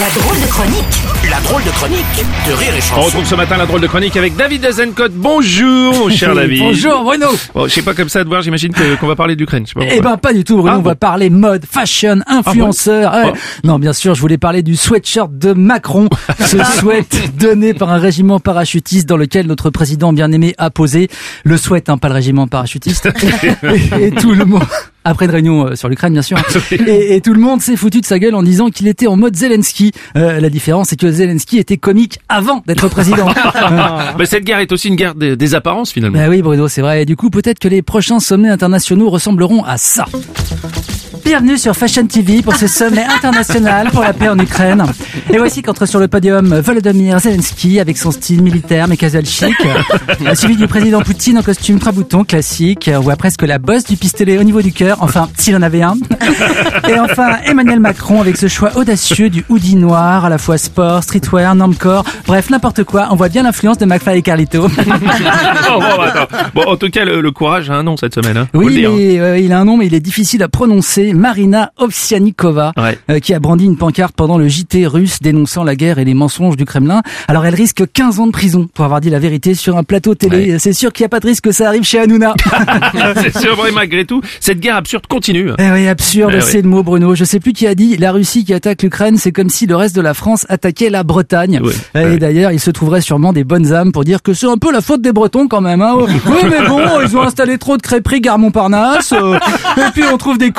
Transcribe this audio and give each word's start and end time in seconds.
La 0.00 0.08
drôle 0.20 0.40
de 0.40 0.46
chronique 0.46 1.02
La 1.30 1.40
drôle 1.40 1.64
de 1.64 1.70
chronique 1.70 2.24
de 2.46 2.52
Rire 2.52 2.74
et 2.74 2.78
On 2.78 2.80
Chanson. 2.80 3.00
retrouve 3.02 3.24
ce 3.24 3.34
matin 3.34 3.56
la 3.56 3.66
drôle 3.66 3.80
de 3.80 3.86
chronique 3.86 4.16
avec 4.16 4.36
David 4.36 4.64
Azencott. 4.64 5.12
Bonjour, 5.12 5.92
mon 5.94 6.08
cher 6.10 6.34
David. 6.36 6.60
Bonjour 6.62 7.02
Bruno 7.04 7.26
Bon, 7.54 7.64
je 7.66 7.72
sais 7.74 7.82
pas 7.82 7.94
comme 7.94 8.08
ça 8.08 8.22
de 8.22 8.28
voir, 8.28 8.42
j'imagine 8.42 8.72
qu'on 9.00 9.06
va 9.06 9.16
parler 9.16 9.34
d'Ukraine. 9.34 9.64
je 9.66 9.72
sais 9.72 9.86
pas 9.86 9.92
Eh 9.94 10.00
ben 10.00 10.16
pas 10.16 10.32
du 10.32 10.44
tout 10.44 10.56
Bruno, 10.58 10.74
Ah, 10.76 10.78
on 10.78 10.82
va 10.82 10.94
parler 10.94 11.30
mode, 11.30 11.64
fashion, 11.68 12.20
influenceur. 12.26 13.12
Ouais. 13.12 13.32
Oh. 13.34 13.36
Non 13.64 13.78
bien 13.78 13.92
sûr, 13.92 14.14
je 14.14 14.20
voulais 14.20 14.38
parler 14.38 14.62
du 14.62 14.76
sweatshirt 14.76 15.30
de 15.32 15.52
Macron, 15.52 16.08
ce 16.46 16.58
sweat 16.78 17.36
donné 17.36 17.74
par 17.74 17.90
un 17.90 17.98
régiment 17.98 18.38
parachutiste 18.40 19.08
dans 19.08 19.16
lequel 19.16 19.46
notre 19.46 19.70
président 19.70 20.12
bien-aimé 20.12 20.54
a 20.58 20.70
posé 20.70 21.08
le 21.44 21.56
sweat, 21.56 21.88
hein, 21.88 21.98
pas 21.98 22.08
le 22.08 22.14
régiment 22.14 22.46
parachutiste. 22.46 23.08
et, 23.96 24.06
et 24.06 24.10
tout 24.12 24.32
le 24.32 24.44
monde... 24.44 24.62
Après 25.08 25.24
une 25.24 25.30
réunion 25.30 25.66
euh, 25.68 25.74
sur 25.74 25.88
l'Ukraine, 25.88 26.12
bien 26.12 26.20
sûr. 26.20 26.36
Et, 26.86 27.16
et 27.16 27.20
tout 27.22 27.32
le 27.32 27.40
monde 27.40 27.62
s'est 27.62 27.76
foutu 27.76 28.02
de 28.02 28.06
sa 28.06 28.18
gueule 28.18 28.34
en 28.34 28.42
disant 28.42 28.68
qu'il 28.68 28.88
était 28.88 29.06
en 29.06 29.16
mode 29.16 29.34
Zelensky. 29.34 29.92
Euh, 30.16 30.38
la 30.38 30.50
différence, 30.50 30.88
c'est 30.88 31.00
que 31.00 31.10
Zelensky 31.10 31.56
était 31.56 31.78
comique 31.78 32.18
avant 32.28 32.62
d'être 32.66 32.88
président. 32.88 33.26
Mais 34.18 34.26
cette 34.26 34.44
guerre 34.44 34.58
est 34.58 34.70
aussi 34.70 34.88
une 34.88 34.96
guerre 34.96 35.14
des, 35.14 35.34
des 35.34 35.54
apparences 35.54 35.92
finalement. 35.92 36.18
Bah 36.18 36.28
oui 36.28 36.42
Bruno, 36.42 36.68
c'est 36.68 36.82
vrai. 36.82 37.02
Et 37.02 37.04
du 37.06 37.16
coup, 37.16 37.30
peut-être 37.30 37.58
que 37.58 37.68
les 37.68 37.80
prochains 37.80 38.20
sommets 38.20 38.50
internationaux 38.50 39.08
ressembleront 39.08 39.64
à 39.64 39.78
ça. 39.78 40.04
Bienvenue 41.28 41.58
sur 41.58 41.76
Fashion 41.76 42.06
TV 42.06 42.40
pour 42.40 42.56
ce 42.56 42.66
sommet 42.66 43.04
international 43.16 43.90
pour 43.90 44.00
la 44.00 44.14
paix 44.14 44.30
en 44.30 44.38
Ukraine. 44.38 44.82
Et 45.30 45.36
voici 45.36 45.60
qu'entre 45.60 45.84
sur 45.84 46.00
le 46.00 46.08
podium 46.08 46.54
Volodymyr 46.60 47.18
Zelensky 47.18 47.80
avec 47.80 47.98
son 47.98 48.12
style 48.12 48.42
militaire 48.42 48.88
mais 48.88 48.96
casual 48.96 49.26
chic, 49.26 49.54
suivi 50.34 50.56
du 50.56 50.66
président 50.66 51.02
Poutine 51.02 51.36
en 51.36 51.42
costume 51.42 51.80
trois 51.80 51.92
boutons 51.92 52.24
classique, 52.24 52.90
on 52.94 53.00
voit 53.00 53.16
presque 53.16 53.42
la 53.42 53.58
bosse 53.58 53.84
du 53.84 53.98
pistolet 53.98 54.38
au 54.38 54.42
niveau 54.42 54.62
du 54.62 54.72
cœur, 54.72 54.96
enfin 55.02 55.28
s'il 55.36 55.54
en 55.54 55.60
avait 55.60 55.82
un. 55.82 55.96
Et 56.88 56.98
enfin 56.98 57.40
Emmanuel 57.44 57.80
Macron 57.80 58.22
avec 58.22 58.38
ce 58.38 58.48
choix 58.48 58.78
audacieux 58.78 59.28
du 59.28 59.44
hoodie 59.50 59.76
noir, 59.76 60.24
à 60.24 60.30
la 60.30 60.38
fois 60.38 60.56
sport, 60.56 61.02
streetwear, 61.02 61.54
normcore, 61.54 62.04
bref 62.26 62.48
n'importe 62.48 62.84
quoi. 62.84 63.08
On 63.10 63.16
voit 63.16 63.28
bien 63.28 63.42
l'influence 63.42 63.76
de 63.76 63.84
McFly 63.84 64.16
et 64.16 64.22
Carlito. 64.22 64.66
Oh, 65.70 65.80
bon, 65.80 66.00
attends. 66.00 66.28
Bon, 66.54 66.62
en 66.62 66.76
tout 66.76 66.88
cas, 66.88 67.04
le, 67.04 67.20
le 67.20 67.30
courage 67.30 67.68
a 67.68 67.74
un 67.74 67.82
nom 67.82 67.98
cette 67.98 68.14
semaine. 68.14 68.38
Hein. 68.38 68.48
Oui, 68.54 68.86
hein. 68.86 68.90
mais 68.96 69.20
euh, 69.20 69.38
il 69.38 69.52
a 69.52 69.58
un 69.58 69.66
nom, 69.66 69.76
mais 69.76 69.86
il 69.86 69.92
est 69.92 70.00
difficile 70.00 70.42
à 70.42 70.48
prononcer. 70.48 71.12
Marina 71.18 71.72
Ovsianikova, 71.78 72.72
Ouais. 72.76 72.96
euh, 73.10 73.18
qui 73.18 73.34
a 73.34 73.40
brandi 73.40 73.64
une 73.64 73.76
pancarte 73.76 74.14
pendant 74.14 74.38
le 74.38 74.46
JT 74.48 74.86
russe 74.86 75.18
dénonçant 75.20 75.64
la 75.64 75.74
guerre 75.74 75.98
et 75.98 76.04
les 76.04 76.14
mensonges 76.14 76.56
du 76.56 76.64
Kremlin. 76.64 77.02
Alors 77.26 77.44
elle 77.44 77.54
risque 77.56 77.82
15 77.92 78.20
ans 78.20 78.26
de 78.28 78.32
prison 78.32 78.68
pour 78.72 78.84
avoir 78.84 79.00
dit 79.00 79.10
la 79.10 79.18
vérité 79.18 79.54
sur 79.54 79.76
un 79.76 79.82
plateau 79.82 80.14
télé. 80.14 80.58
C'est 80.60 80.72
sûr 80.72 80.92
qu'il 80.92 81.02
n'y 81.02 81.06
a 81.06 81.08
pas 81.08 81.20
de 81.20 81.26
risque 81.26 81.44
que 81.44 81.52
ça 81.52 81.66
arrive 81.66 81.82
chez 81.82 81.98
Hanouna. 81.98 82.34
C'est 83.20 83.36
sûr, 83.38 83.56
vrai, 83.56 83.72
malgré 83.72 84.04
tout, 84.04 84.20
cette 84.40 84.60
guerre 84.60 84.76
absurde 84.76 85.06
continue. 85.08 85.50
Eh 85.58 85.70
oui, 85.72 85.88
absurde, 85.88 86.32
Eh 86.36 86.40
c'est 86.40 86.58
oui. 86.58 86.62
le 86.62 86.68
mot 86.68 86.82
Bruno. 86.82 87.14
Je 87.14 87.24
sais 87.24 87.40
plus 87.40 87.52
qui 87.52 87.66
a 87.66 87.74
dit, 87.74 87.96
la 87.96 88.12
Russie 88.12 88.44
qui 88.44 88.54
attaque 88.54 88.82
l'Ukraine, 88.82 89.16
c'est 89.16 89.32
comme 89.32 89.48
si 89.50 89.66
le 89.66 89.74
reste 89.76 89.96
de 89.96 90.00
la 90.00 90.14
France 90.14 90.46
attaquait 90.48 90.90
la 90.90 91.02
Bretagne. 91.02 91.60
Oui. 91.62 91.72
Et 91.94 91.98
Ouais. 92.04 92.18
d'ailleurs, 92.18 92.52
il 92.52 92.60
se 92.60 92.70
trouverait 92.70 93.00
sûrement 93.00 93.32
des 93.32 93.44
bonnes 93.44 93.72
âmes 93.72 93.90
pour 93.92 94.04
dire 94.04 94.22
que 94.22 94.32
c'est 94.34 94.46
un 94.46 94.56
peu 94.56 94.72
la 94.72 94.80
faute 94.80 95.02
des 95.02 95.12
Bretons 95.12 95.48
quand 95.48 95.60
même. 95.60 95.82
Hein. 95.82 95.94
oui, 95.98 96.36
mais 96.48 96.66
bon, 96.66 96.80
ils 97.04 97.16
ont 97.16 97.22
installé 97.22 97.58
trop 97.58 97.76
de 97.76 97.82
crêperies 97.82 98.20
gare 98.20 98.38
Montparnasse. 98.38 99.12
euh, 99.12 99.38
et 99.76 99.90
puis 99.92 100.02
on 100.12 100.16
trouve 100.18 100.38
des 100.38 100.50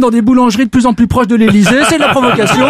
dans 0.00 0.10
des 0.10 0.22
boulangeries 0.22 0.64
de 0.64 0.70
plus 0.70 0.86
en 0.86 0.94
plus 0.94 1.06
proches 1.06 1.26
de 1.26 1.36
l'Elysée. 1.36 1.80
C'est 1.88 1.96
de 1.96 2.02
la 2.02 2.08
provocation. 2.08 2.66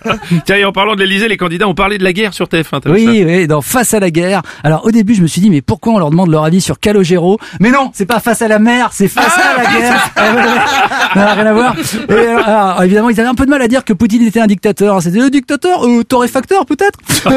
Tiens, 0.44 0.56
et 0.56 0.64
en 0.64 0.72
parlant 0.72 0.94
de 0.94 1.00
l'Elysée, 1.00 1.28
les 1.28 1.36
candidats 1.36 1.68
ont 1.68 1.74
parlé 1.74 1.98
de 1.98 2.04
la 2.04 2.12
guerre 2.12 2.34
sur 2.34 2.46
TF1. 2.46 2.80
t'as 2.80 2.92
vu 2.92 3.04
ça 3.04 3.10
Oui, 3.10 3.24
oui, 3.24 3.46
dans 3.46 3.60
Face 3.60 3.94
à 3.94 4.00
la 4.00 4.10
guerre. 4.10 4.42
Alors 4.64 4.84
au 4.84 4.90
début, 4.90 5.14
je 5.14 5.22
me 5.22 5.26
suis 5.26 5.40
dit, 5.40 5.50
mais 5.50 5.60
pourquoi 5.60 5.94
on 5.94 5.98
leur 5.98 6.10
demande 6.10 6.30
leur 6.30 6.44
avis 6.44 6.60
sur 6.60 6.80
Calogero 6.80 7.38
Mais 7.60 7.70
non, 7.70 7.90
c'est 7.94 8.06
pas 8.06 8.20
Face 8.20 8.42
à 8.42 8.48
la 8.48 8.58
mer, 8.58 8.90
c'est 8.92 9.08
Face 9.08 9.38
à 9.38 9.62
la 9.62 9.70
guerre. 9.70 10.10
Ah, 10.16 10.34
ouais, 10.34 10.42
ouais. 10.42 10.46
Non, 11.16 11.34
rien 11.34 11.46
à 11.46 11.52
voir. 11.52 11.76
Et 12.08 12.12
alors, 12.12 12.48
alors, 12.48 12.82
évidemment, 12.82 13.08
ils 13.08 13.18
avaient 13.20 13.28
un 13.28 13.34
peu 13.34 13.46
de 13.46 13.50
mal 13.50 13.62
à 13.62 13.68
dire 13.68 13.84
que 13.84 13.92
Poutine 13.92 14.22
était 14.22 14.40
un 14.40 14.46
dictateur. 14.46 15.00
C'était 15.02 15.18
le 15.18 15.30
dictateur, 15.30 15.86
euh, 15.86 16.04
torréfacteur 16.04 16.66
peut-être. 16.66 16.98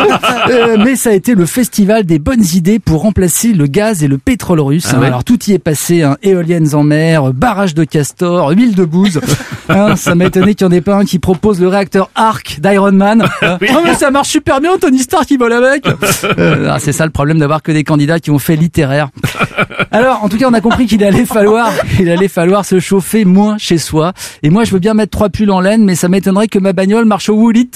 Euh, 0.49 0.77
mais 0.83 0.95
ça 0.95 1.11
a 1.11 1.13
été 1.13 1.35
le 1.35 1.45
festival 1.45 2.05
des 2.05 2.19
bonnes 2.19 2.43
idées 2.53 2.79
pour 2.79 3.01
remplacer 3.01 3.53
le 3.53 3.65
gaz 3.65 4.03
et 4.03 4.07
le 4.07 4.17
pétrole 4.17 4.59
russe. 4.59 4.87
Ah 4.93 4.99
ouais 4.99 5.07
Alors 5.07 5.23
tout 5.23 5.39
y 5.47 5.53
est 5.53 5.59
passé, 5.59 6.03
hein, 6.03 6.17
éoliennes 6.21 6.75
en 6.75 6.83
mer, 6.83 7.33
barrage 7.33 7.73
de 7.73 7.83
castor, 7.83 8.49
huile 8.49 8.75
de 8.75 8.85
bouse. 8.85 9.19
Hein, 9.69 9.95
ça 9.95 10.13
m'a 10.13 10.25
étonné 10.25 10.55
qu'il 10.55 10.67
n'y 10.67 10.73
en 10.73 10.77
ait 10.77 10.81
pas 10.81 10.95
un 10.95 11.05
qui 11.05 11.19
propose 11.19 11.61
le 11.61 11.69
réacteur 11.69 12.09
Arc 12.15 12.59
d'Iron 12.61 12.91
Man. 12.91 13.23
Hein. 13.41 13.57
Oh, 13.61 13.79
mais 13.83 13.93
ça 13.93 14.11
marche 14.11 14.29
super 14.29 14.61
bien, 14.61 14.77
Tony 14.77 14.99
Stark 14.99 15.25
qui 15.25 15.37
vole 15.37 15.53
avec. 15.53 15.85
Euh, 16.37 16.69
ah, 16.71 16.79
c'est 16.79 16.93
ça 16.93 17.05
le 17.05 17.11
problème 17.11 17.37
d'avoir 17.37 17.61
que 17.61 17.71
des 17.71 17.83
candidats 17.83 18.19
qui 18.19 18.31
ont 18.31 18.39
fait 18.39 18.55
littéraire. 18.55 19.09
Alors, 19.91 20.23
en 20.23 20.29
tout 20.29 20.37
cas, 20.37 20.47
on 20.49 20.53
a 20.53 20.61
compris 20.61 20.85
qu'il 20.85 21.03
allait 21.03 21.25
falloir, 21.25 21.71
il 21.99 22.09
allait 22.09 22.27
falloir 22.27 22.65
se 22.65 22.79
chauffer 22.79 23.25
moins 23.25 23.57
chez 23.57 23.77
soi. 23.77 24.13
Et 24.41 24.49
moi, 24.49 24.63
je 24.63 24.71
veux 24.71 24.79
bien 24.79 24.93
mettre 24.93 25.11
trois 25.11 25.29
pulls 25.29 25.51
en 25.51 25.59
laine, 25.59 25.83
mais 25.83 25.95
ça 25.95 26.07
m'étonnerait 26.09 26.47
que 26.47 26.59
ma 26.59 26.73
bagnole 26.73 27.05
marche 27.05 27.29
au 27.29 27.35
Woolit. 27.35 27.71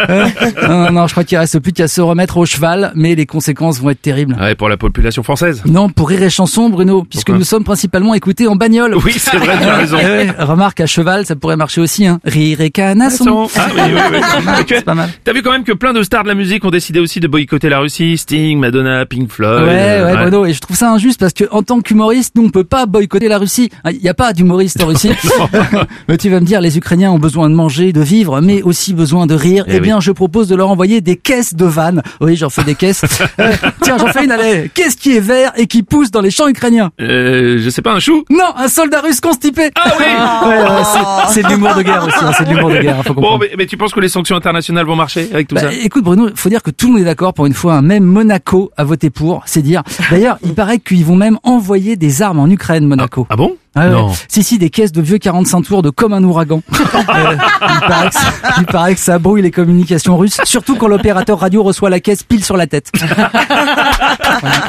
Euh, 0.00 0.26
non, 0.68 0.92
non, 0.92 1.06
je 1.06 1.12
crois 1.12 1.24
qu'il 1.24 1.38
reste 1.38 1.58
plus 1.60 1.72
qu'à 1.72 1.88
se 1.88 2.00
remettre 2.00 2.36
au 2.38 2.46
cheval, 2.46 2.92
mais 2.94 3.14
les 3.14 3.26
conséquences 3.26 3.80
vont 3.80 3.90
être 3.90 4.02
terribles. 4.02 4.36
Ouais, 4.40 4.54
pour 4.54 4.68
la 4.68 4.76
population 4.76 5.22
française. 5.22 5.62
Non, 5.64 5.88
pour 5.88 6.08
rire 6.08 6.22
et 6.22 6.30
chanson, 6.30 6.68
Bruno, 6.68 7.04
puisque 7.08 7.26
Pourquoi 7.26 7.38
nous 7.38 7.44
sommes 7.44 7.64
principalement 7.64 8.14
écoutés 8.14 8.48
en 8.48 8.56
bagnole. 8.56 8.96
Oui, 8.96 9.14
c'est 9.16 9.36
vrai, 9.36 9.58
tu 9.58 9.68
as 9.68 9.76
raison. 9.76 9.98
Eh 10.00 10.42
remarque, 10.42 10.80
à 10.80 10.86
cheval, 10.86 11.01
ça 11.24 11.36
pourrait 11.36 11.56
marcher 11.56 11.80
aussi, 11.80 12.06
hein. 12.06 12.18
Rire 12.24 12.60
et 12.60 12.70
canasson. 12.70 13.48
Ah, 13.56 13.66
oui, 13.74 13.80
oui, 13.86 14.00
oui. 14.12 14.18
Et 14.60 14.64
tu 14.64 14.74
as- 14.74 14.78
C'est 14.78 14.84
pas 14.84 14.94
mal. 14.94 15.10
T'as 15.24 15.32
vu 15.32 15.42
quand 15.42 15.52
même 15.52 15.64
que 15.64 15.72
plein 15.72 15.92
de 15.92 16.02
stars 16.02 16.22
de 16.24 16.28
la 16.28 16.34
musique 16.34 16.64
ont 16.64 16.70
décidé 16.70 17.00
aussi 17.00 17.20
de 17.20 17.28
boycotter 17.28 17.68
la 17.68 17.78
Russie, 17.80 18.16
Sting, 18.18 18.58
Madonna, 18.58 19.04
Pink 19.06 19.30
Floyd. 19.30 19.64
Ouais, 19.64 19.68
euh, 19.72 20.06
ouais, 20.06 20.16
Bruno, 20.22 20.46
et 20.46 20.52
je 20.52 20.60
trouve 20.60 20.76
ça 20.76 20.90
injuste 20.90 21.20
parce 21.20 21.32
que 21.32 21.44
en 21.50 21.62
tant 21.62 21.80
qu'humoriste, 21.80 22.34
nous 22.36 22.44
on 22.44 22.50
peut 22.50 22.64
pas 22.64 22.86
boycotter 22.86 23.28
la 23.28 23.38
Russie. 23.38 23.70
Il 23.90 23.98
n'y 24.00 24.08
a 24.08 24.14
pas 24.14 24.32
d'humoriste 24.32 24.82
en 24.82 24.86
Russie. 24.86 25.10
mais 26.08 26.16
tu 26.16 26.28
vas 26.30 26.40
me 26.40 26.46
dire, 26.46 26.60
les 26.60 26.76
Ukrainiens 26.78 27.10
ont 27.12 27.18
besoin 27.18 27.48
de 27.50 27.54
manger, 27.54 27.92
de 27.92 28.00
vivre, 28.00 28.40
mais 28.40 28.62
aussi 28.62 28.94
besoin 28.94 29.26
de 29.26 29.34
rire. 29.34 29.64
Eh 29.68 29.76
Eh, 29.76 29.80
bien, 29.80 30.00
je 30.00 30.12
propose 30.12 30.48
de 30.48 30.54
leur 30.56 30.70
envoyer 30.70 31.00
des 31.00 31.16
caisses 31.16 31.54
de 31.54 31.64
vannes. 31.64 32.02
Oui, 32.20 32.36
j'en 32.36 32.50
fais 32.50 32.64
des 32.64 32.74
caisses. 32.74 33.04
Euh, 33.40 33.50
tiens, 33.80 33.96
j'en 33.98 34.08
fais 34.08 34.24
une. 34.24 34.30
Allez, 34.30 34.70
qu'est-ce 34.74 34.96
qui 34.96 35.16
est 35.16 35.20
vert 35.20 35.52
et 35.56 35.66
qui 35.66 35.82
pousse 35.82 36.10
dans 36.10 36.20
les 36.20 36.30
champs 36.30 36.48
ukrainiens? 36.48 36.90
Euh, 37.00 37.58
je 37.60 37.70
sais 37.70 37.80
pas, 37.82 37.92
un 37.92 37.98
chou? 37.98 38.24
Non, 38.30 38.52
un 38.56 38.68
soldat 38.68 39.00
russe 39.00 39.20
constipé. 39.20 39.70
Ah 39.74 39.92
oui 39.98 40.04
Ouais, 40.04 40.56
ouais, 40.58 40.84
c'est- 41.28 41.42
de 41.42 41.48
l'humour 41.48 41.74
de 41.74 41.82
guerre 41.82 42.04
aussi. 42.06 42.16
hein, 42.22 42.30
c'est 42.36 42.44
de 42.44 42.50
l'humour 42.54 42.70
de 42.70 42.78
guerre. 42.78 42.98
hein, 42.98 43.02
faut 43.04 43.14
Bon, 43.14 43.20
comprendre. 43.22 43.44
mais, 43.50 43.56
mais 43.58 43.66
tu 43.66 43.76
penses 43.76 43.92
que 43.92 44.00
les 44.00 44.08
sanctions 44.08 44.36
internationales 44.36 44.86
vont 44.86 44.96
marcher 44.96 45.28
avec 45.32 45.48
tout 45.48 45.54
Bah, 45.54 45.62
ça 45.62 45.72
écoute 45.72 46.04
Bruno, 46.04 46.28
faut 46.34 46.48
dire 46.48 46.62
que 46.62 46.70
tout 46.70 46.86
le 46.88 46.92
monde 46.94 47.02
est 47.02 47.06
d'accord 47.06 47.34
pour 47.34 47.46
une 47.46 47.54
fois. 47.54 47.74
hein. 47.74 47.82
Même 47.82 48.04
Monaco 48.04 48.70
a 48.76 48.84
voté 48.84 49.10
pour, 49.10 49.42
c'est 49.46 49.62
dire. 49.62 49.82
D'ailleurs, 50.10 50.38
il 50.44 50.54
paraît 50.54 50.78
qu'ils 50.78 51.04
vont 51.04 51.16
même 51.16 51.38
envoyer 51.42 51.96
des 51.96 52.22
armes 52.22 52.38
en 52.40 52.48
Ukraine, 52.48 52.86
Monaco. 52.86 53.26
Ah 53.30 53.36
bon 53.36 53.56
Ah 53.74 53.86
ouais. 53.86 53.90
Non. 53.90 54.12
Si, 54.28 54.42
si, 54.42 54.58
des 54.58 54.70
caisses 54.70 54.92
de 54.92 55.00
vieux 55.02 55.18
45 55.18 55.62
tours 55.62 55.82
de 55.82 55.90
comme 55.90 56.12
un 56.12 56.22
ouragan. 56.22 56.62
Euh, 57.14 57.36
il, 57.62 57.80
paraît 57.88 58.08
que 58.08 58.14
ça, 58.14 58.20
il 58.58 58.64
paraît 58.66 58.94
que 58.94 59.00
ça 59.00 59.18
brouille 59.18 59.42
les 59.42 59.50
communications 59.50 60.16
russes, 60.16 60.38
surtout 60.44 60.76
quand 60.76 60.88
l'opérateur 60.88 61.38
radio 61.40 61.62
reçoit 61.62 61.90
la 61.90 62.00
caisse 62.00 62.22
pile 62.22 62.44
sur 62.44 62.56
la 62.56 62.66
tête. 62.66 62.90
C'est 62.94 63.06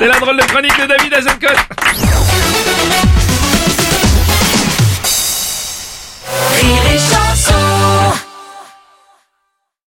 la 0.08 0.20
drôle 0.20 0.38
de 0.38 0.44
chronique 0.46 0.74
de 0.82 0.88
David 0.88 1.14
Azencott 1.14 1.58